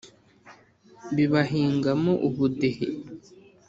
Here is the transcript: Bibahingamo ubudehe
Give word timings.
Bibahingamo 1.15 2.11
ubudehe 2.27 2.87